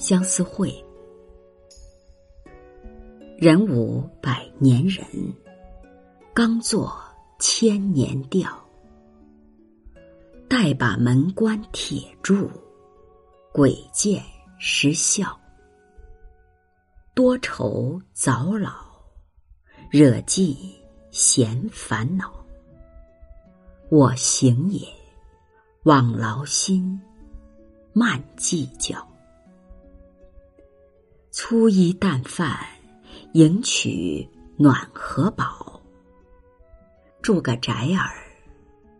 [0.00, 0.74] 相思会，
[3.36, 5.04] 人无百年人，
[6.32, 6.90] 刚作
[7.38, 8.50] 千年调。
[10.48, 12.50] 待把门关铁柱，
[13.52, 14.24] 鬼见
[14.58, 15.38] 失笑。
[17.14, 18.72] 多愁早老，
[19.90, 20.56] 惹尽
[21.10, 22.32] 闲烦恼。
[23.90, 24.88] 我行也，
[25.82, 26.98] 枉劳心，
[27.92, 29.06] 慢计较。
[31.32, 32.58] 粗衣淡饭，
[33.34, 35.80] 迎娶暖和宝。
[37.22, 38.10] 住个宅儿，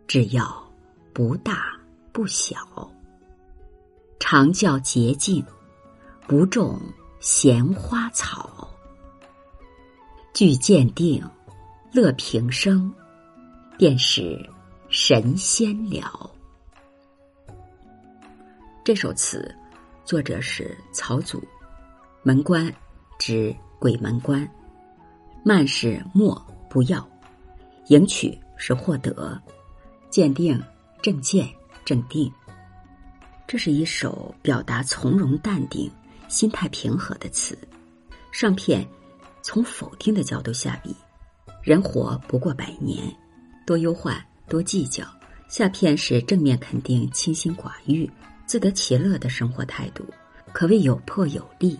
[0.07, 0.71] 只要
[1.11, 1.77] 不大
[2.13, 2.89] 不小。
[4.17, 5.43] 常教洁净，
[6.25, 6.79] 不种
[7.19, 8.69] 闲花草。
[10.33, 11.21] 具鉴定，
[11.91, 12.93] 乐平生，
[13.77, 14.49] 便是
[14.87, 16.31] 神仙了。
[18.85, 19.53] 这首词，
[20.05, 21.43] 作者是曹祖。
[22.23, 22.71] 门关
[23.17, 24.47] 指鬼门关，
[25.43, 27.07] 慢是莫不要，
[27.87, 29.41] 迎娶是获得，
[30.11, 30.61] 鉴定
[31.01, 31.49] 正见
[31.83, 32.31] 正定。
[33.47, 35.91] 这是一首表达从容淡定、
[36.27, 37.57] 心态平和的词。
[38.31, 38.87] 上片
[39.41, 40.95] 从否定的角度下笔，
[41.63, 43.11] 人活不过百年，
[43.65, 45.03] 多忧患多计较。
[45.47, 48.07] 下片是正面肯定清心寡欲、
[48.45, 50.05] 自得其乐的生活态度，
[50.53, 51.79] 可谓有破有立。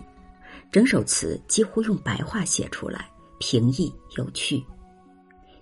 [0.72, 3.06] 整首词几乎用白话写出来，
[3.38, 4.64] 平易有趣。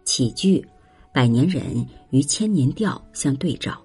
[0.05, 0.65] 起句
[1.13, 3.85] “百年人”与千年调相对照，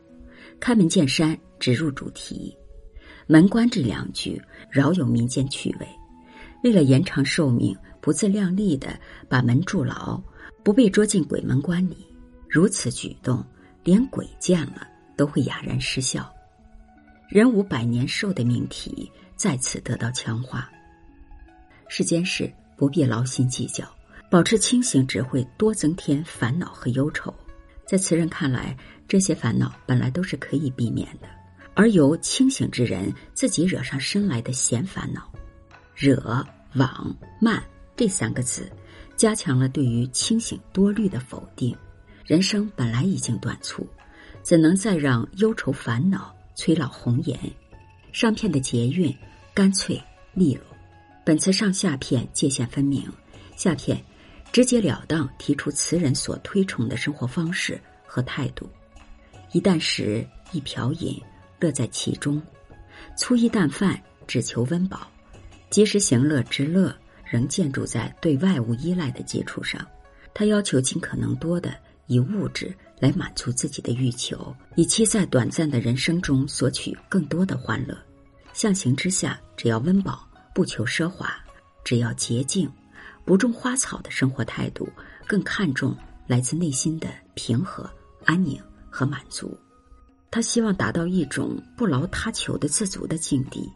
[0.60, 2.56] 开门见山直入主题。
[3.26, 5.88] 门关这两句饶有民间趣味。
[6.64, 10.22] 为了延长寿命，不自量力的把门筑牢，
[10.64, 12.06] 不被捉进鬼门关里。
[12.48, 13.44] 如此举动，
[13.84, 14.88] 连鬼见了
[15.18, 16.32] 都会哑然失笑。
[17.30, 20.70] 人无百年寿的命题再次得到强化。
[21.88, 23.86] 世间事不必劳心计较，
[24.30, 27.34] 保持清醒只会多增添烦恼和忧愁。
[27.86, 28.76] 在词人看来，
[29.08, 31.28] 这些烦恼本来都是可以避免的，
[31.76, 35.32] 而由清醒之人自己惹上身来的闲烦恼，
[35.96, 37.64] 惹、往、慢
[37.96, 38.70] 这三个字，
[39.16, 41.78] 加强了对于清醒多虑的否定。
[42.26, 43.88] 人生本来已经短促，
[44.42, 47.40] 怎能再让忧愁烦恼催老红颜？
[48.12, 49.16] 上片的捷韵
[49.54, 50.02] 干脆
[50.34, 50.75] 利落。
[51.26, 53.04] 本词上下片界限分明，
[53.58, 54.00] 下片
[54.52, 58.70] 直截了当提出词人所推崇的生活方式和态度：
[59.52, 61.20] 一啖食，一瓢饮，
[61.60, 62.40] 乐在其中；
[63.18, 65.00] 粗衣淡饭，只求温饱；
[65.72, 69.84] 及时行乐之乐，仍建筑在对外物依赖的基础上。
[70.32, 71.76] 他要求尽可能多的
[72.06, 77.98] 以物质来满足自己的欲求，以期在短暂的人生中索取更多的欢乐。
[78.54, 80.24] 象形之下，只要温饱。
[80.56, 81.36] 不求奢华，
[81.84, 82.72] 只要洁净，
[83.26, 84.88] 不种花草的生活态度，
[85.28, 85.94] 更看重
[86.26, 87.92] 来自内心的平和、
[88.24, 88.58] 安宁
[88.90, 89.56] 和满足。
[90.32, 93.70] 他希望达到一种不劳他求的自足的境地。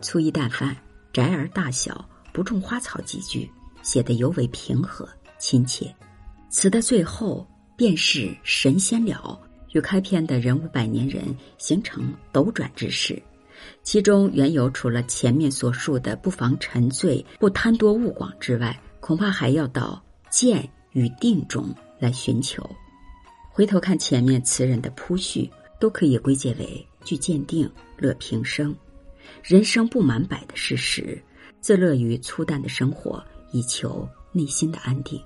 [0.00, 0.76] 粗衣淡饭、
[1.12, 3.48] 宅儿大小、不种花草几句，
[3.82, 5.08] 写得尤为平和
[5.38, 5.94] 亲切。
[6.50, 9.40] 词的最后便是神仙了，
[9.70, 11.24] 与开篇的人物百年人
[11.58, 13.22] 形成斗转之势。
[13.82, 22.68] 其中缘由，除了前面所述的不妨沉醉、不贪多物广之外，恐怕还要到见与定中来寻求。
[23.50, 28.74] 回头看前面词人的铺叙，都可以归结为具鉴定、乐平生。
[29.42, 31.22] 人生不满百的事实，
[31.60, 35.20] 自乐于粗淡的生活，以求内心的安定。